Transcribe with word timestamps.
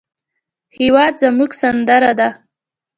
هېواد 0.77 1.13
زموږ 1.21 1.51
سندره 1.61 2.11
ده 2.19 2.29